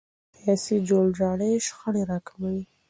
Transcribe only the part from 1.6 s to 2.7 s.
شخړې راکموي